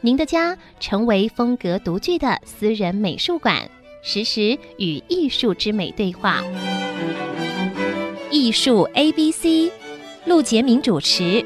[0.00, 3.68] 您的家成为风格独具的私人美术馆，
[4.00, 6.40] 实时与艺术之美对话。
[8.30, 9.72] 艺术 A B C，
[10.24, 11.44] 陆杰明主持。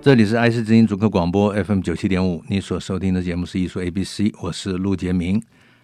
[0.00, 5.42] 这里是爱思之音主客广播 FM 九七点五，你所收听的节目是艺术 A B C，我是陆杰明。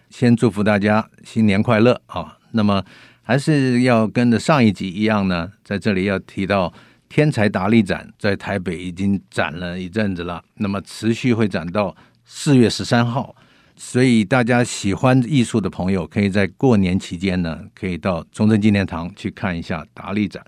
[0.09, 2.39] 先祝福大家新年快乐啊！
[2.53, 2.83] 那么
[3.21, 6.73] 还是要跟着上一集一样呢，在这里要提到。
[7.09, 13.35] 天才达利展在台北已经展了一阵子了，那么持续会展到四月十三号，
[13.75, 20.43] 所以大家喜欢艺术的朋友，可以在过年期间呢，可以到中正纪念堂去看一下达利展。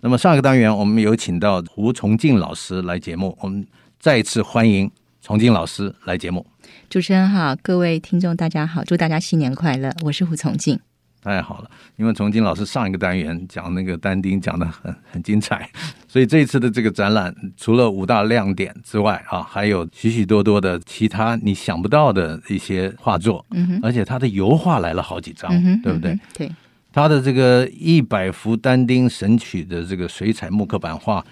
[0.00, 3.66] 那么上一个单元我们有请到胡崇敬老师来节目，我们
[3.98, 6.46] 再一次欢迎崇敬老师来节目。
[6.88, 10.80] 主持人好，各位听众大家好，祝大家新年快乐，我是胡崇敬。
[11.22, 15.70] 太好了，因为崇敬老师上一个单元讲那个但丁讲的很很精彩，
[16.10, 26.18] 所以这一次的这个展览除了五大亮点之外啊，还有许许多多的其他你想不到的一些画作，嗯哼，而且他的油画来了好几张，嗯，对不对？
[26.34, 26.50] 对，
[26.92, 31.24] 他的这个一百幅但丁神曲的这个水彩木刻版画，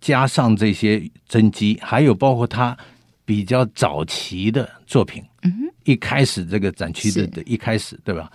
[0.00, 2.76] 加上这些真迹，还有包括他
[3.24, 5.72] 比较早期的作品，嗯哼。
[5.84, 8.28] 一开始这个展区的的一开始，对吧？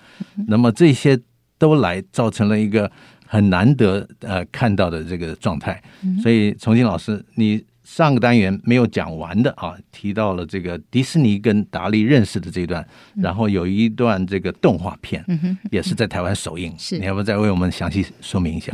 [0.48, 1.20] 那么这些
[1.58, 2.90] 都来造成了一个
[3.32, 5.82] 很难得呃看到的这个状态。
[6.22, 15.24] 所以重庆老师，你上个单元没有讲完的啊，提到了这个迪士尼跟达利认识的这一段，然后有一段这个动画片，
[15.72, 16.74] 也是在台湾首映。
[16.78, 18.74] 是，你要不要再为我们详细说明一下？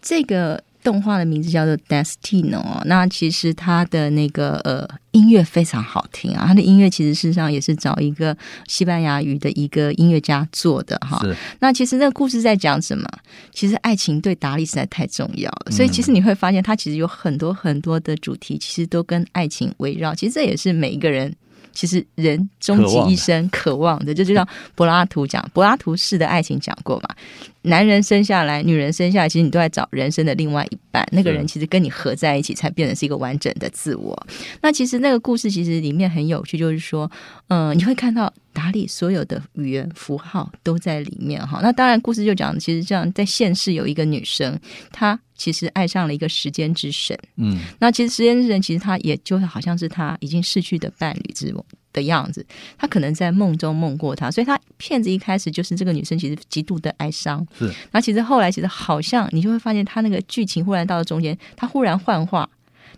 [0.00, 0.60] 这个。
[0.82, 11.24] 动画的名字叫做《Destino》，那其实它的那个呃音乐非常好听啊，它的音乐其实事实上也是找一个西班牙语的一个音乐家做的哈。
[11.60, 13.08] 那其实那个故事在讲什么？
[13.52, 20.14] 其实爱情对达利实在太重要了，所以其实你会发现，它其实有很多很多的主题，其实都跟爱情围绕。
[20.14, 21.34] 其实这也是每一个人。
[21.74, 27.08] 其实人终其一生渴望的，这就像柏拉图讲柏拉图式的爱情讲过嘛。
[27.62, 31.06] 男人生下来，女人生下来，其实你都在找人生的另外一半。
[31.12, 34.26] 那个人其实跟你合在一起，才变成是一个完整的自我。
[34.60, 37.10] 那其实那个故事其实里面很有趣，就是说，
[37.48, 41.60] 嗯， 你会看到达利所有的语言符号都在里面哈。
[41.62, 44.58] 那当然，故事就讲，其实这样在现世有一个女生，
[44.90, 45.18] 她。
[45.34, 51.52] 其实爱上了一个时间之神，嗯，那其实时间之神其实他也就好像是他已经逝去的伴侣之
[51.92, 52.44] 的样子，
[52.78, 62.48] 他可能在梦中梦过他，所以他骗子一开始就是这个女生其实极度的哀伤，是，那其实后来其实好像你就会发现他那个剧情忽然到了中间，他忽然幻化，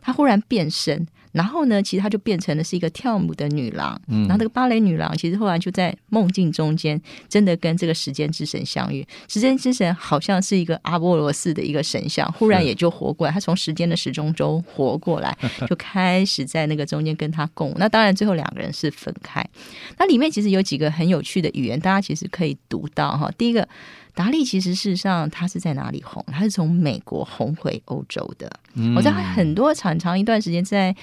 [0.00, 1.06] 他忽然变身。
[1.34, 4.00] 然后呢，其实她就变成了是一个跳舞的女郎。
[4.06, 9.05] 嗯，然后这个芭蕾女郎其实后来就在梦境中间，真的跟这个时间之神相遇。
[9.28, 13.33] 时间之神好像是一个阿波罗式的一个神像，忽然也就活过来。
[13.33, 15.37] 他从时间的时钟中活过来，
[15.69, 17.75] 就开始在那个中间跟他共舞。
[17.78, 19.44] 那当然，最后两个人是分开。
[19.99, 23.28] 那里面其实有几个很有趣的语言，大家其实可以读到哈。
[23.37, 23.69] 第一个。
[24.17, 26.25] 达利其实事实上他是在哪里红？
[26.28, 28.49] 他是从美国红回欧洲的。
[28.94, 30.94] 我在很多长长一段时间，在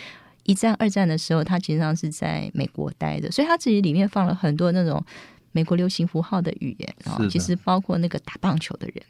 [0.51, 5.03] 一战、二战的时候，他其实上是在美国待的，所以他自己里面放了很多那种
[5.53, 7.17] 美国流行符号的语言啊。
[7.29, 9.01] 其实包括那个打棒球的人，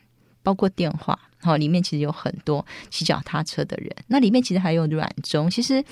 [0.43, 3.89] 包括电话，好，里面其实有很多骑脚踏车的人。
[4.07, 5.49] 那里面其实还有软钟。
[5.49, 5.83] 其实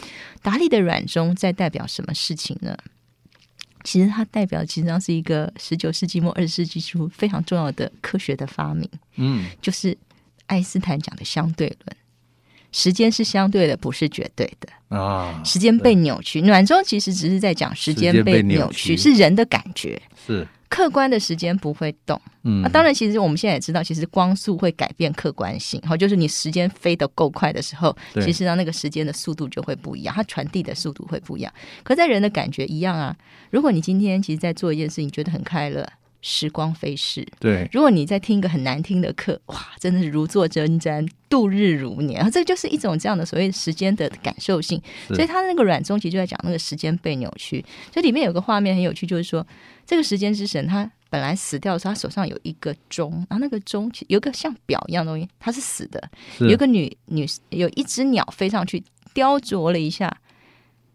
[0.41, 2.77] 达利的软钟在代表什么事情呢？
[3.83, 8.88] 其实它代表，其实上是一个十九世纪末二十世纪初非常重要的科学的发明。
[9.15, 9.97] 嗯，就是
[10.47, 11.97] 爱因斯坦讲的相对论，
[12.72, 15.42] 时间是相对的，不是绝对的啊。
[15.44, 20.48] 时间被扭曲，暖钟其实只是在讲时间被扭曲，是人的感觉是。
[20.69, 31.51] 客观的时间不会动，嗯，那当然，其实我们现在也知道，其实光速会改变客观性，好，就是你时间飞得够快的时候，其实让那个时间的速度就会不一样，它传递的速度会不一样。
[31.81, 33.15] 可在人的感觉一样啊，
[33.50, 35.83] 如果你今天其实在做一件事情，觉得很快乐。
[36.21, 37.69] 时光飞逝，对。
[37.71, 42.30] 如果你在听一个很难听的课，哇，真的是如坐针毡，度日如年啊！
[42.30, 44.81] 这就是一种这样的所谓时间的感受性。
[45.07, 47.63] 所以他的那个软中其实就在讲那个时间被扭曲。
[47.94, 49.45] 所以里面有个画面很有趣，就是说
[49.86, 56.10] 这个时间之神他本来死掉的时候，他手上有一个钟，然后那个钟有一个像表一样的东西，它是死的。
[56.39, 58.83] 有个女女有一只鸟飞上去
[59.13, 60.15] 雕琢了一下。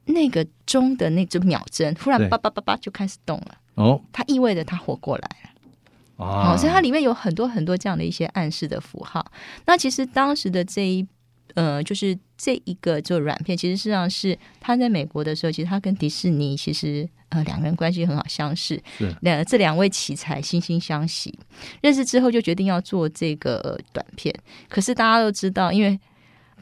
[0.07, 3.57] 那个钟的那只秒针忽然叭叭叭叭就开始动了。
[3.75, 6.25] 哦，它意味着它活过来了。
[6.25, 9.25] 啊、哦，所以它里面有很多很多这样的一些暗示的符号。
[9.67, 11.07] 那其实当时的这一
[11.55, 18.81] 呃，就是这一个做软片，其实实际上是他在美国的时候，其实他跟迪士尼其实呃两个人关系很好，相识。
[18.99, 21.37] 是两这两位奇才惺惺相惜，
[21.81, 24.35] 认识之后就决定要做这个短片。
[24.69, 25.99] 可是大家都知道，因为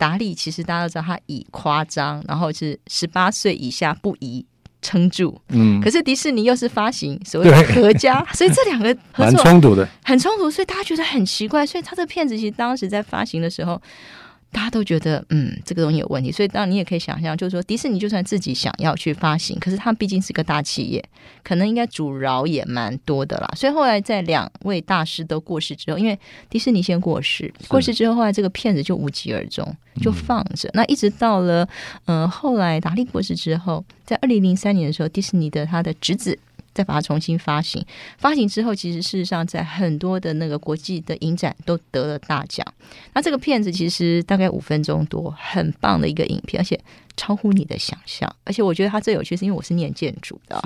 [0.02, 4.44] 达利其实大家都知道他以夸张，然后是十八岁以下不宜。
[4.84, 13.80] 撑住，嗯，可是迪士尼又是发行 所谓的合家，所以这两个合作蛮冲突的，很冲突，所以大家觉得很奇怪，所以他这片子其实当时在发行的时候。
[14.52, 21.02] 大家都觉得，嗯，这个东西有问题，所以当然你也可以想象，就是说，迪士尼就算自己想要去发行，可是它毕竟是个大企业，
[21.42, 23.50] 可能应该阻挠也蛮多的啦。
[23.56, 26.18] 所以后来在两位大师都过世之后，因为
[26.50, 29.66] 迪士尼先过世，过世之后，后来这个片子就无疾而终，
[30.02, 30.68] 就放着。
[30.68, 31.66] 嗯、那一直到了，
[32.04, 36.38] 嗯、呃，后来达利过世之后，在二零零三年的时候，迪士尼的他的侄子。
[36.74, 37.84] 再把它重新发行，
[38.18, 42.66] 发行之后，其实事实上在很多的那个国际的影展都得了大奖。
[43.12, 46.78] 那这个片子其实大概五分钟多，很棒的一个影片，而且
[47.16, 48.30] 超乎你的想象。
[48.44, 50.60] 而且我觉得它最有趣，是因为我是念建筑的，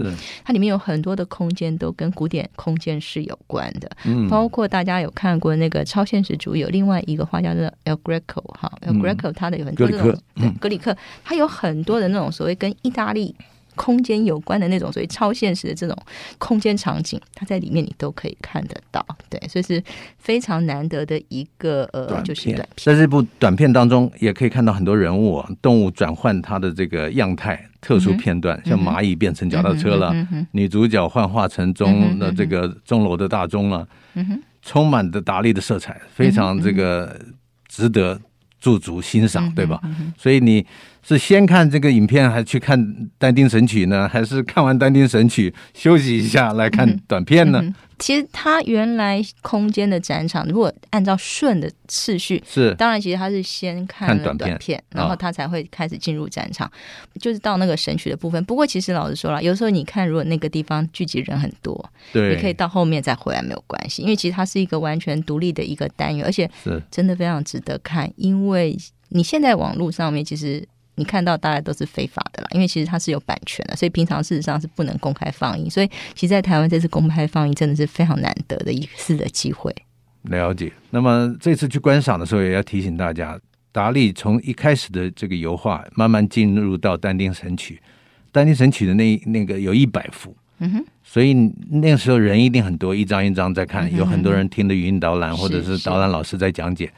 [0.44, 13.34] 它里面有很多的空间都跟古典空间是有关的，嗯，包括大家有看过那个超现实主义，有另外一个画家叫 El Greco 哈，El Greco 他的有很多这种对格里克，他有很多的那种所谓跟意大利。
[13.76, 15.96] 空间有关的那种，所以超现实的这种
[16.38, 19.80] 空间场景，它在里面你都可以看得到，对，所以是
[20.18, 22.68] 非常难得的一个呃，就是短片。
[22.76, 37.20] 在这部短片当中，也可以看到很多人物啊，动物转换它的这个样态，特殊片段，嗯、像蚂蚁变成脚踏车了，嗯嗯、女主角幻化成钟的这个钟楼的大钟了，嗯哼，充满的达利的色彩，非常这个
[37.68, 38.20] 值得
[38.58, 39.80] 驻足欣赏，对吧？
[40.16, 40.66] 所以你。
[41.06, 44.08] 是先看这个影片，还是去看但丁神曲呢？
[44.08, 47.60] 还是看完但丁神曲休息一下来看短片呢？
[47.62, 56.72] 嗯嗯、其实它原来空间的展场，如果按照顺的次序，是当然，其实它是先看短片，短片然后他才会开始进入展场，哦、
[57.20, 58.44] 就是到那个神曲的部分。
[58.44, 68.76] 不过，其实老实说了，有时候你看，如果那个地方聚集人很多，对，你可以到后面再回来没有关系，因为其实它是一个完全独立的一个单元，而且是真的非常值得看，因为
[69.10, 70.66] 你现在网络上面其实。
[70.96, 75.70] 你看到大概都是非法的啦，因为其实它是有版权的，所以平常事实上是不能公开放映。
[75.70, 79.74] 所以，其实，在台湾这次公开放映真的是非常难得的一次的机会。
[80.22, 80.72] 了解。
[80.90, 83.38] 那么这次去观赏的时候，也要提醒大家，
[83.72, 87.80] 达利从一开始的这个油画，慢慢进入到但丁神曲。
[88.32, 91.34] 但丁神曲的那那个有一百幅，嗯哼，所以
[91.70, 96.90] 那个时候人一定很多，一张一张在看，有很多人听的语音导览，或者是导览老师在讲解，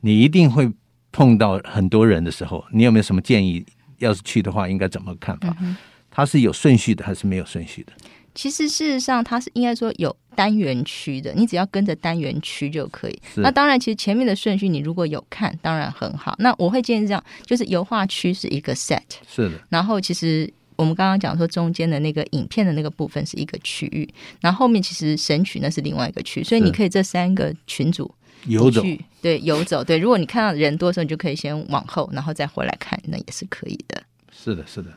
[0.00, 0.70] 你一定会。
[1.12, 3.64] 碰到很多人的时候，你有没有什么建议？
[3.98, 5.56] 要是去的话，应该怎么看法？
[5.60, 5.76] 嗯、
[6.10, 7.92] 它是有顺序的还是没有顺序的？
[8.34, 13.22] 其实事实上，它是应该说有单元区的，你只要跟着单元区就可以。
[13.36, 16.34] 那当然，其实前面的顺序你如果有看，当然很好。
[16.40, 19.60] 那我会建议这样，就是油画区是一个 set，是的。
[19.68, 24.08] 然后其实我们刚刚讲说中间的那个影片的那个部分是一个区域，
[24.40, 28.12] 然后后面其实神曲那是另外一个区，所以你可以这三个群组。
[28.46, 28.82] 游走
[29.20, 29.98] 对，游走对。
[29.98, 34.02] 如果你看到人多的时候，你就可以先往后，然后再回来看，那也是可以的。
[34.32, 34.90] 是的，是的。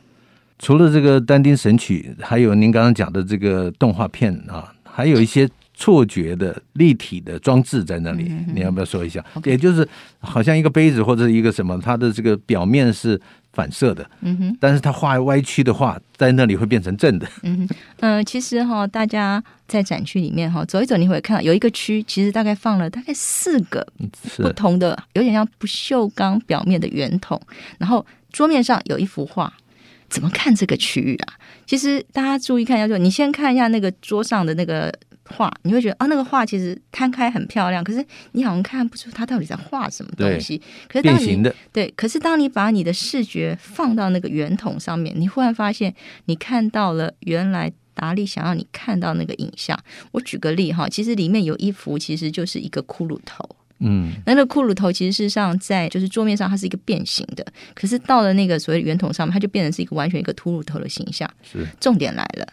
[0.57, 9.87] 除了这个但丁神曲，还有您刚刚讲的这个动画片啊，还有一些错觉的立体的装置在那里，嗯、你要不要说一下.也就是
[10.19, 13.21] 好像一个杯子或者一个什么，它的这个表面是。
[13.55, 23.87] 反射的，嗯哼，但是它画歪曲的话，在那里会变成正的，嗯哼，嗯、呃，其实哈，大家在展区里面哈走一走，你会看到有一个区，其实大概放了大概四个
[24.35, 27.41] 不同的，有点像不锈钢表面的圆筒，
[27.77, 29.53] 然后桌面上有一幅画，
[30.09, 31.35] 怎么看这个区域啊？
[31.65, 34.93] 其实大家注意看一下，就你先看一下那个桌上的那个。
[35.27, 40.57] 画你会觉得啊，那个画其实摊开很漂亮，可是你好像看不出它到底在画什么东西。
[40.57, 45.93] 对可是当你对，可是当你把你的视觉放到那个圆筒上面，你忽然发现
[46.25, 49.77] 你看到了原来达利想要你看到那个影像。
[50.11, 53.43] 我举个例哈，其实里面有一幅其实就是一个骷髅头，
[53.79, 61.27] 嗯，那那个骷髅头其实事实上在就是桌面上它是一个变形的，可是到了那个所谓圆筒上面，它就变成是一个完全一个秃髅头的形象。
[61.41, 62.47] 是，重点来了，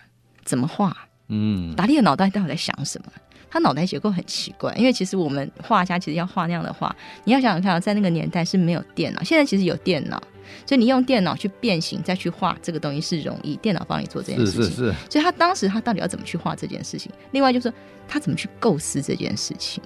[0.44, 0.96] 怎么画？
[1.34, 3.10] 嗯，达利的脑袋到底在想什么？
[3.50, 10.18] 他脑袋结构很奇怪，因为其实我们画家其实要画那样的画，你要想想看，在那个年代是没有电脑，现在其实有电脑，
[10.66, 14.62] 所以你用电脑去变形再去画这个东西是容易，电脑帮你做这件事情。
[14.62, 14.94] 是是是。
[15.10, 17.12] 所以他当时他到底要怎么去画这件事情？
[17.32, 17.72] 另外就是
[18.08, 19.82] 他怎么去构思这件事情？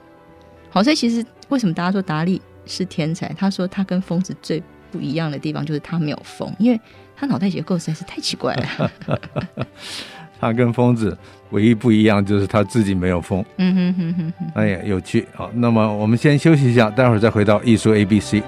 [0.70, 3.32] 好，所以其实为什么大家说达利是天才？
[3.36, 4.62] 他说他跟疯子最
[4.92, 6.80] 不一样的地方，就是他没有疯，因为
[7.16, 8.92] 他脑袋结构实在是太奇怪了。
[10.40, 11.16] 他跟疯子
[11.50, 13.44] 唯一不一样就是他自己没有疯。
[13.58, 15.26] 嗯哼哼哼哼，哎呀，有趣。
[15.34, 18.42] 好，那么我们先休息一下，待会儿再回到艺术 A B C。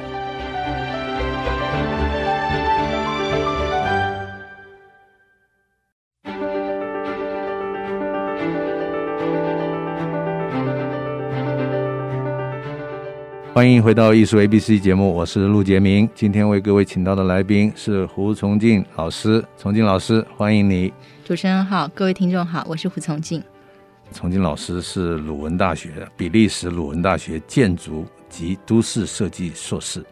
[13.58, 16.08] 欢迎回到艺术 ABC 节目，我是陆杰明。
[16.14, 20.92] 今天为各位请到的来宾是胡崇敬老师，崇敬老师，欢迎你。
[21.24, 23.42] 主持人好，各位听众好，我是胡崇敬。
[24.12, 30.06] 崇敬老师是鲁文大学比利时鲁文大学建筑及都市设计硕士，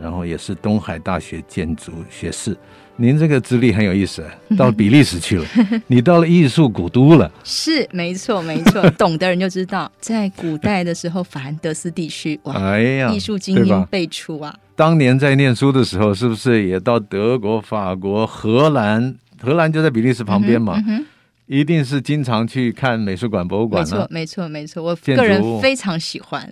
[0.00, 2.56] 然后也是东海大学建筑学士。
[2.96, 4.22] 您这个资历很有意思，
[4.58, 5.46] 到比利时去了，
[5.88, 7.30] 你到了艺术古都了。
[7.42, 14.54] 是，没错，没错，懂的人就知道， 在古代的时候，法兰德斯地区，哇，哎呀，艺术精英辈出啊。
[14.76, 19.14] 当年在念书的时候，是不是也到德国、法国、荷兰？
[19.40, 21.06] 荷兰就在比利时旁边嘛，嗯嗯、
[21.46, 23.90] 一定是经常去看美术馆、博物馆呢。
[23.90, 26.46] 没错，没错，没错，我个人非常喜欢。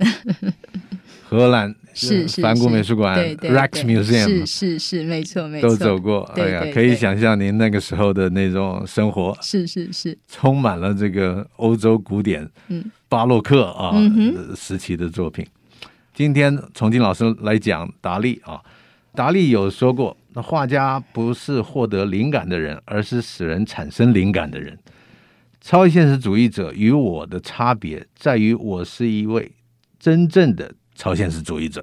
[1.29, 6.21] 荷兰是是梵谷美术馆，Rijksmuseum 是是是，没错没错，都走过。
[6.37, 13.93] 哎呀，可以想象您那个时候的那种生活，是是是，充满了这个欧洲古典、嗯，巴洛克啊
[14.55, 15.45] 时期的作品。
[16.15, 18.61] 今天崇敬老师来讲达利啊，
[19.15, 24.79] 达利有说过，那画家不是获得灵感的人，而是使人产生灵感的人。
[25.61, 29.51] 超现实主义者与我的差别在于，我是一位
[29.99, 30.73] 真正的。
[30.99, 31.83] 超现实主义者，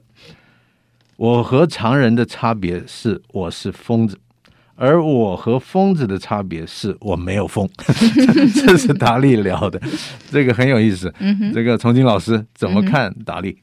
[1.16, 4.20] 我和常人的差别是我是疯子，
[4.76, 7.66] 而我和疯子的差别是我没有疯。
[8.54, 9.82] 这是达利聊的，
[10.30, 11.12] 这个很有意思。
[11.54, 13.58] 这个崇金老师怎么看达利？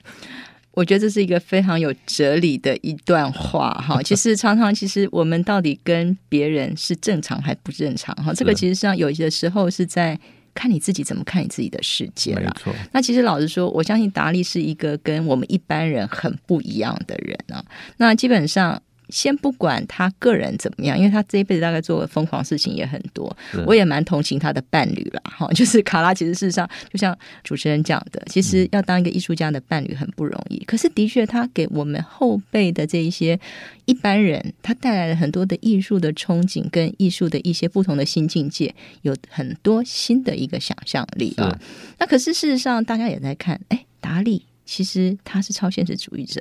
[0.70, 4.00] 我觉得这是一个非常有哲理的一段话哈。
[4.02, 8.32] 其实常常，其实我们到底跟别人是正常还不正常哈？
[8.32, 10.18] 这个其实上有些时候是在。
[10.54, 12.42] 看你自己怎么看你自己的世界了。
[12.42, 12.74] 没错。
[12.92, 17.64] 那其实老实说，我相信达利是一个跟我们一般人很不一样的人啊。
[17.96, 18.82] 那基本上。
[19.12, 25.46] 先不管他个人怎么样，因为他这一辈子大概做的疯狂事情也很多，我也蛮同情他的伴侣了哈。
[25.52, 30.58] 就是卡拉，其实事实上就像主持人讲的，其实要当一个艺术家的伴侣很不容易。
[30.64, 33.38] 可是的确，他给我们后辈的这一些
[33.84, 41.58] 一般人，他带来了很多的艺术的憧憬，跟艺术的一些不同的新境界，有很多新的一个想象力啊。
[41.98, 46.40] 那可是事实上，大家也在看，哎，达利其实他是超现实主义者。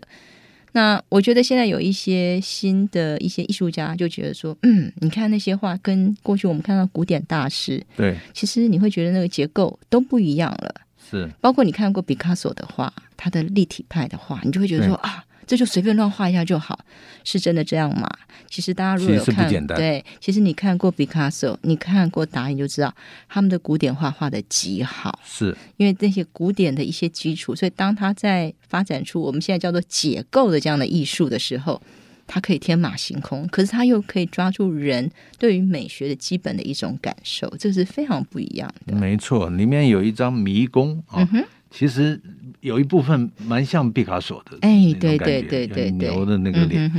[0.73, 10.75] 那我觉得现在有一些新的一些艺术家就觉得说，嗯，你看那些画跟过去我们看到古典大师，对，其实你会觉得那个结构都不一样了。
[11.09, 15.23] 是，包括你看过毕卡索的画，他的立体派的画，你就会觉得说啊。
[15.47, 16.79] 这就随便乱画一下就好，
[17.23, 18.09] 是真的这样吗？
[18.49, 22.93] 其实大家如果有看，对，其实你看过毕卡索，你看过达利，你就知道
[23.29, 31.81] 他们的古典画画的极好，是因为那些古典的一些基础，所以当他在发展出我们现在叫做解构的这样的艺术的时候，
[32.27, 38.93] 他可以天马行空，可是他又可以抓住人对于美学的基本的一种感受，这是非常不一样的。
[38.95, 41.21] 没错，里面有一张迷宫啊。
[41.23, 42.21] 嗯哼其实
[42.59, 46.91] 有一部分蛮像毕卡索的，哎，对对对对，牛的那个脸。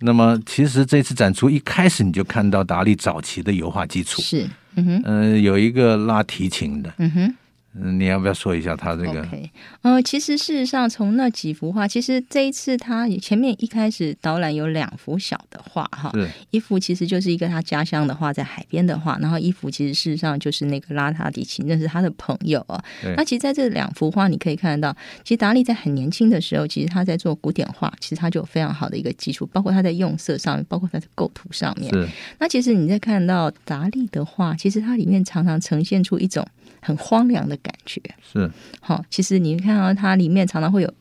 [0.00, 7.34] 那么，其实这次展出一开始你就看到达利早期的油画基础，是，嗯哼，呃，有一个拉提琴的，嗯哼。
[7.74, 9.50] 嗯，你要不要说一下他这个？OK，
[9.82, 22.82] 呃，其实事实上，从那几幅画，其实这一次他前面一开始导览有两幅小的画哈，是一幅其实就是一个他家乡的画，在海边的画，然后一幅其实事实上就是那个拉塔迪琴，那是他的朋友啊。
[23.16, 31.88] 那其实在这两幅画，你可以看得到，其实达利在很年轻的时候，其实他在做古典画，其实他就有非常好的一个基础，包括他在用色上面，包括他的构图上面。
[31.94, 32.08] 是
[32.40, 36.44] 那其实你在看到达利的画，其实它里面常常呈现出一种。
[36.80, 38.00] 很荒凉的感觉
[38.32, 40.94] 是好，其实你看到它里面常常会有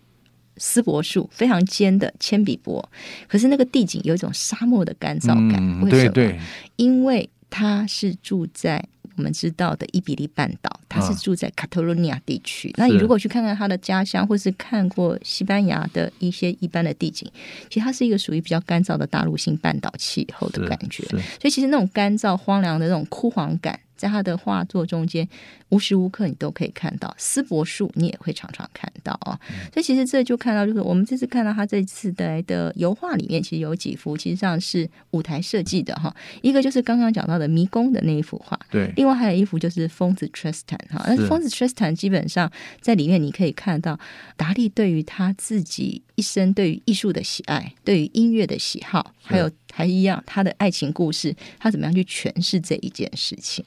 [0.57, 2.87] 丝柏树，非常尖的铅笔柏，
[3.27, 5.55] 可是那个地景有一种沙漠的干燥感。
[5.57, 6.11] 嗯、为什么？
[6.11, 6.39] 对对，
[6.75, 8.83] 因为它是住在
[9.15, 12.69] 我们知道的伊比利半岛，它是住在卡特罗尼亚地区。
[12.71, 17.29] 啊、那你如果去看看他的家乡，或是看过西班牙的一些一般的地景，
[17.69, 21.03] 其实它是一个属于比较干燥的大陆性半岛气候的感觉。
[21.07, 23.79] 所以其实那种干燥荒凉的那种枯黄感。
[23.99, 25.27] 在他的画作中间，
[25.67, 29.37] 无时无刻你都可以看到丝柏树，你也会常常看到啊。
[29.49, 36.15] 嗯、所以其实这就看到，就是我们这次看到他这次的的油画里面，其实有几幅其实上是舞台设计的哈。
[36.41, 38.93] 一个就是刚刚讲到的迷宫的那一幅画，对。
[38.95, 43.99] 另外还有一幅就是疯子 Tristan 哈，那疯子 Tristan 基本上在里面你可以看到
[44.37, 53.65] 达利对于他自己一生对于艺术的喜爱，对于音乐的喜好，还有还一样他的爱情故事，他怎么样去诠释这一件事情？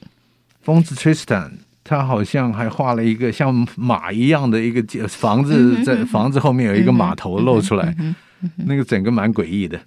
[0.63, 1.51] 疯子 Tristan，
[1.83, 7.95] 他好像还画了一个像马一样的一个房子，在房子后面有一个码头露出来，
[8.55, 9.79] 那个整个蛮诡异的。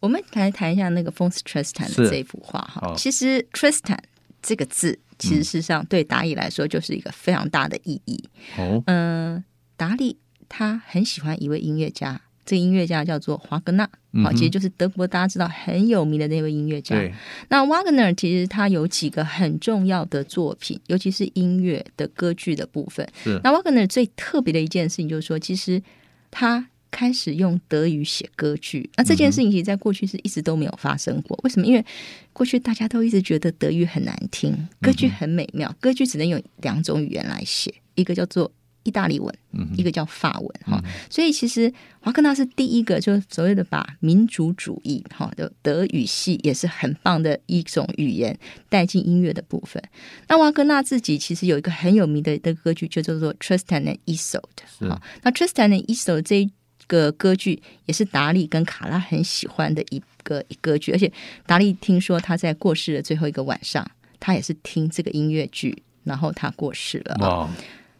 [0.00, 2.94] 我们来谈一下那个疯子 Tristan 的这幅画哈。
[2.96, 3.98] 其实 Tristan
[4.40, 8.22] 这个字，其实事实上对达利来说就是一个非常大的意义。
[8.56, 9.42] 哦，嗯，
[9.76, 10.18] 达利。
[10.50, 12.18] 他很喜欢一位音乐家，
[12.48, 16.96] 这个音乐家叫做华格纳，好、嗯，其实就是德国大家知道很有名的那位音乐家。
[16.96, 17.12] 对
[17.50, 23.06] 那瓦格纳其实他有几个很重要的作品，尤其是音乐的歌剧的部分。
[23.22, 25.82] 是那瓦格纳最特别的一件事情就是说，其实
[26.30, 28.88] 他开始用德语写歌剧。
[28.96, 31.38] 那这件事情其实在过去是一直都没有发生过。
[31.42, 31.66] 为什么？
[31.66, 31.84] 因为
[32.32, 38.50] 过去大家都一直觉得德语很难听，歌剧很美妙，歌剧只能用两种语言来写，一个叫做。
[38.88, 39.34] 意大利文，
[39.76, 48.36] 一个叫法文哈，嗯、所以其实华格纳是第一个，就是所谓的把民族主义哈的德语系也是很棒的一种语言
[48.70, 49.82] 带进音乐的部分。
[50.26, 54.40] 那华格纳自己其实有一个很有名的的歌剧，就叫做《Tristan and Isolde》
[54.88, 55.02] 哈。
[55.22, 56.50] 那《Tristan and Isolde》这一
[56.86, 61.12] 个歌剧也是达利跟卡拉很喜欢的一个歌剧，而且
[61.44, 63.86] 达利听说他在过世的最后一个晚上，
[64.18, 67.16] 他也是听这个音乐剧，然后他过世了。
[67.20, 67.50] 哇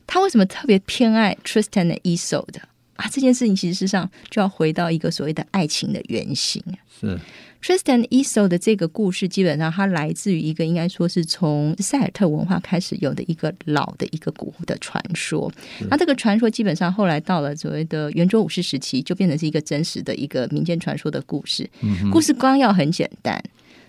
[0.08, 2.62] 他为什么特别偏爱 Tristan and Isolde 的
[2.96, 3.06] 啊？
[3.12, 6.60] 这件事情其实上就要回到一个所谓的爱情的原型。
[6.98, 7.20] 是
[7.62, 15.52] Tristan and Isolde 的这个故事，基本上它来自于一个应该说是从塞尔特文化开始有的一个老的一个古的传说。
[15.90, 21.68] 那这个传说基本上后来到了所谓的圆桌武士时期，就变成是一个真实的一个民间传说的故事。
[21.82, 23.42] 嗯、故事纲要很简单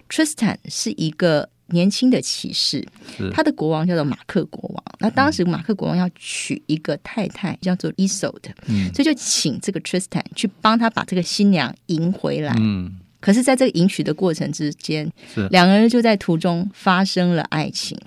[0.10, 1.50] ，Tristan 是一个。
[1.72, 2.86] 年轻的骑士，
[3.34, 4.84] 他的国王叫做马克国王。
[5.00, 12.54] 那当时马克国王要娶一个太太，叫做 Isolde，嗯，所以就请这个 Tristan 去帮他把这个新娘迎回来。
[12.60, 17.98] 嗯，可是，在这个迎娶的过程之间，是两个人就在途中发生了爱情。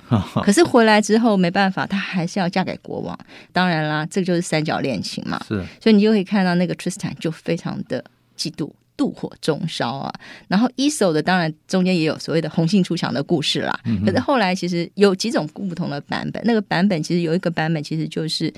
[0.43, 3.19] 可是回来之后没办法，他还是要嫁给国王。
[3.53, 5.43] 当然啦，这个就是三角恋情嘛。
[5.47, 8.05] 是，所以你就可以看到那个 Tristan 就非常的
[8.37, 8.71] 嫉妒。
[9.03, 10.15] 妒火中烧啊！
[10.47, 13.81] 然后 Isolde 的当然中间也有所谓的红杏出墙的故事啦。
[14.07, 16.41] 可是后来其实有几种不同的版本。
[16.45, 18.53] 那个版本其实有一个版本其实就是，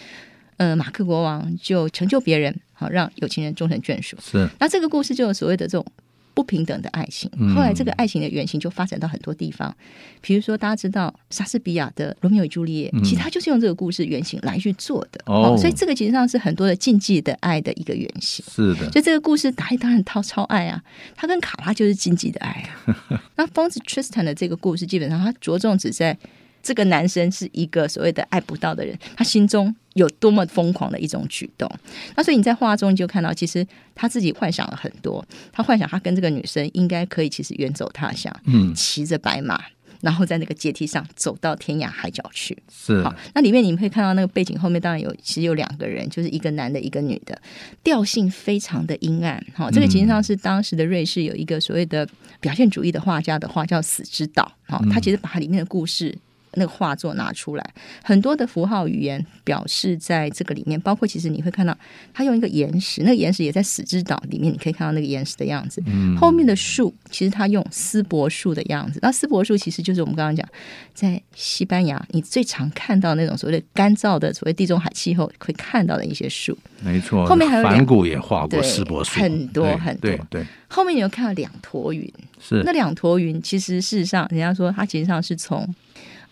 [0.59, 4.19] 呃，马克国王就成就别人，好让有情人终成眷属。
[4.21, 4.47] 是。
[4.61, 5.87] 那这个故事就有所谓的这种。
[6.35, 9.75] 不平等的爱情，后来这个爱情的原型就发展到很多地方，
[10.21, 15.23] 比如说大家知道莎士比亚的《罗密欧与朱丽叶》，其实他就是用这个故事原型来去做的。
[15.27, 18.45] 哦，所以这个其实上是很多的禁忌的爱的一个原型。
[18.51, 20.83] 是的，所以这个故事达利当然超超爱啊，
[21.15, 23.23] 他跟卡拉就是禁忌的爱啊。
[23.37, 26.19] 那疯子 Tristan 的这个故事，基本上他着重只在。
[26.65, 31.71] 这个男生是一个所谓的爱不到的人，他心中有多么疯狂的一种举动。
[32.17, 35.23] 那所以你在画中你就看到，其实他自己幻想了很多。
[35.53, 39.63] 他幻想他跟这个女生应该可以，其实远走他乡，嗯，骑着白马，
[40.01, 42.57] 然后在那个阶梯上走到天涯海角去。
[42.73, 47.39] 是好，那里面你们可以看到那个背景后面当然有，其实有两个人，就是一个男的，一个女的，
[47.83, 49.45] 调性非常的阴暗。
[49.55, 52.09] 好，这个其实上是当时的瑞士有一个所谓的
[52.41, 54.51] 表现主义的画家的画，叫《死之岛》。
[54.73, 56.17] 好，他其实把它里面的故事。
[56.57, 61.77] 那个画作拿出来，很多的符号语言表示在这个里面，包括其实你会看到
[62.13, 65.83] 他用一个岩石，那个岩石也在死之岛里面，你可以看到那个岩石的样子。
[65.87, 70.47] 嗯，后面的树其实他用丝柏树的样子，那丝柏树其实就是我们刚刚讲
[70.93, 76.57] 在西班牙你最常看到那种所谓的干燥的所谓地中海气候会看到的一些树。
[76.81, 80.11] 没错，后面还有梵谷也画过丝柏树，很多很多。
[80.11, 85.67] 对，对，对，后面你有看到两坨云，是那两坨云，其实事实上人家说它其实上是从。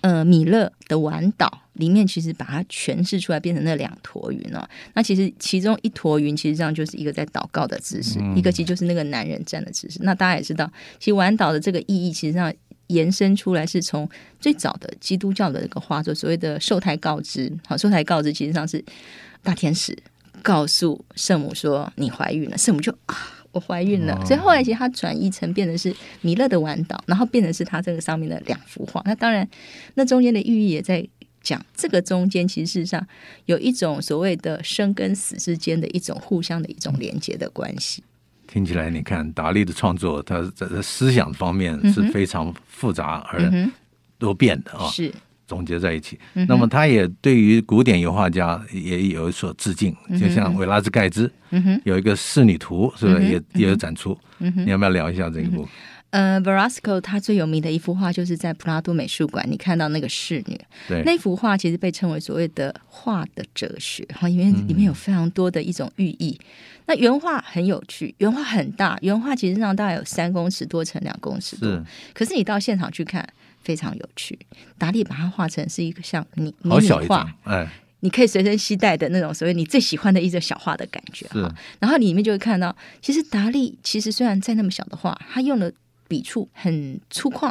[0.03, 4.69] 呃，米勒的晚岛里面其实把它诠释出来，变成那两坨云了。
[4.95, 10.01] 那其实其中一坨云，其实上就是一个在祷告的姿势，嗯、一个其实就是那个男人站的姿势。
[10.03, 12.53] 那大家也知道，其实晚岛的这个意义，其实上
[12.89, 14.09] 延伸出来是从
[14.41, 17.51] 最早的基督教的一个画作，所谓的受胎告知。
[17.67, 18.85] 好，受胎告知其实上是
[19.43, 19.97] 大天使
[20.43, 23.17] 告诉圣母说你怀孕了，圣母就啊。
[23.53, 29.03] 我怀孕了，所以后来其实它转译成变成是米勒的晚岛，然后变成是它这个上面的两幅画。
[29.05, 29.49] 那当然，
[29.95, 31.07] 那中间的寓意也在
[31.43, 33.07] 讲，这个中间其实事实上
[33.47, 38.03] 有一种所谓的生跟死之间的一种互相的一种连接的关系。
[38.47, 43.71] 听起来，你看达利的创作，他在思想方面是非常复杂而
[44.19, 45.13] 多变的啊，是
[45.53, 46.19] 总结在一起。
[46.49, 51.31] 那么他也对于古典油画家也有所致敬，就像维拉兹盖兹，
[51.85, 54.19] 有一个仕女图，是不是也也有展出？
[54.39, 55.69] 你要不要聊一下这一部？
[56.09, 66.39] 呃，Verasco 他最有名的一幅画就是在普拉多美术馆，你看到那个侍女，对，那幅画其实被称为所谓的画的哲学，哈，因为里面有非常多的一种寓意。
[66.41, 66.47] 嗯、
[66.89, 73.27] 那原画很有趣，原画很大，原画其实上大概有三公尺多乘两公尺多，是，可是你到现场去看，
[73.63, 74.39] 非常有趣。
[74.79, 76.71] 达利把它画成是一个像你你
[77.09, 77.69] 画，哎，
[78.01, 81.55] 你可以随身携带的那种所谓你最喜欢的一种小画的感觉，哈。
[81.79, 85.71] 然后里面就会看到，其实达利其实虽然在那么小的画，他用了。
[86.09, 87.51] 笔触很粗犷，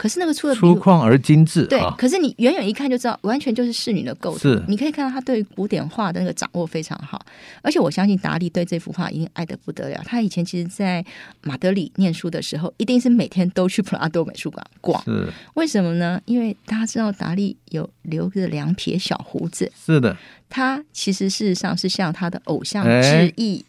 [0.00, 1.66] 可是那个粗的粗犷而精致。
[1.66, 4.38] 对，啊、可是你远远一看就知道，完全就是仕女的构图。
[4.38, 7.20] 是，你可以看到他对古典画的那个掌握非常好，
[7.60, 10.00] 而且我相信达利对这幅画一定爱得不得了。
[10.06, 11.04] 他以前其实，在
[11.42, 15.04] 马德里念书的时候，一定是每天都去普拉多美术馆逛。
[15.04, 16.18] 是，为什么呢？
[16.24, 19.70] 因为大家知道达利有留个两撇小胡子。
[19.76, 20.16] 是的。
[20.50, 23.64] 他其实事实上是向他的偶像致意。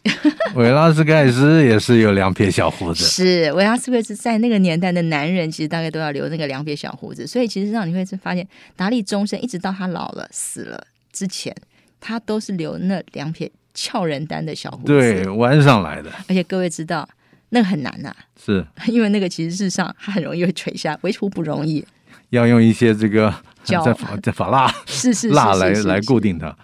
[0.56, 3.04] 维拉斯盖斯也是有两撇小胡子。
[3.06, 7.24] 是维拉斯盖斯在那个年代的男人，其实大概都要留那个两撇小胡子。
[7.26, 11.54] 所以其实让你会发现，达利终身一直到他老了死了之前，
[12.00, 14.86] 他都是留那两撇俏人丹的小胡子。
[14.86, 16.10] 对，弯上来的。
[16.28, 17.08] 而且各位知道，
[17.50, 21.84] 那个很难呐、啊，是 因为那个其实事实上他很容易会垂下，维护不容易。
[22.30, 23.32] 要用一些这个
[23.64, 26.56] 在法在法蜡 是是蜡来来固定它。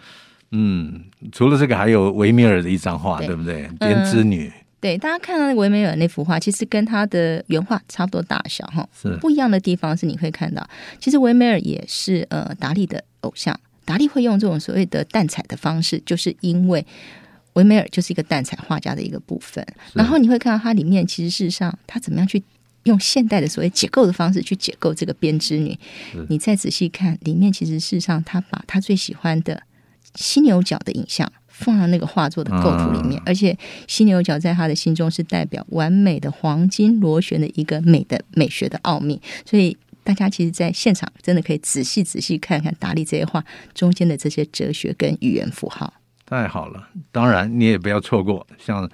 [0.50, 3.68] 嗯，除了这个，还有维米尔的一张画，对，对不对？
[3.78, 4.52] 编织女、嗯。
[4.80, 8.88] 对，大家看到维米尔那幅画，其实跟他的原画差不多大小哈。
[8.98, 10.66] 是不一样的地方是，你会看到，
[10.98, 13.54] 其实维米尔也是呃达利的偶像。
[13.84, 16.86] 达利会用这种所谓的淡彩的方式，就是因为
[17.52, 19.66] 维米尔就是一个淡彩画家的一个部分。
[19.92, 22.42] 然后你会看到它里面，其实事实上他怎么样去。
[22.84, 25.78] 用现代的所谓解构的方式去解构这个编织女，
[26.28, 29.62] 你再仔细看里面，其实事实上他把他最喜欢的
[30.14, 45.92] 犀牛角的影像放到那个画作的构图里面，而且犀牛角在他的心中是代表完美的黄金螺旋的一个美的美学的奥秘，所以大家其实在现场真的可以仔细仔细看看达利这些画中间的这些哲学跟语言符号。
[46.24, 48.88] 太好了，当然你也不要错过像。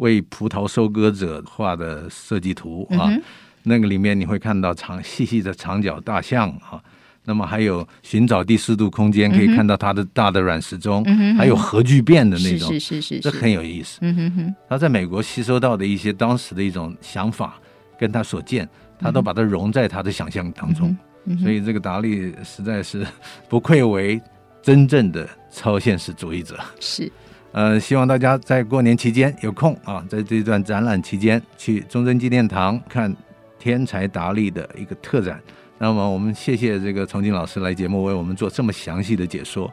[0.00, 3.22] 为葡萄收割者画的设计图啊，嗯、
[3.62, 6.82] 那个里面你会看到长细细的长角大象啊，
[7.24, 13.98] 那么还有寻找第四度空间，可以看到它的大的软石钟，嗯、还有核聚变的那种，是是是，是，这很有意思。
[14.00, 17.60] 嗯哼哼，他在美国吸收到的一些当时的一种想法，
[17.98, 18.66] 跟他所见，
[18.98, 23.06] 他都把它融在他的想象当中，嗯、所以这个达利实在是
[23.50, 24.18] 不愧为
[24.62, 26.58] 真正的超现实主义者。
[26.80, 27.12] 是。
[27.52, 33.14] 呃，希望大家在过年期间有空啊，在这段展览期间去中正纪念堂看
[33.58, 35.40] 天才达利的一个特展。
[35.78, 39.72] 那么，我们谢谢这个崇敬老师来节目为我们做这么详细的解说。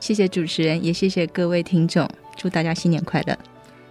[0.00, 3.36] 谢谢主持人，也谢谢各位听众，祝大家新年快乐。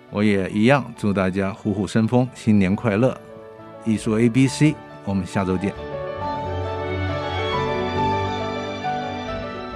[0.09, 3.15] 我也一样，祝大家虎虎生风，新年快乐。
[3.85, 4.73] 艺术 A B C，
[5.05, 5.73] 我们下周见。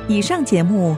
[0.08, 0.98] 以上节目。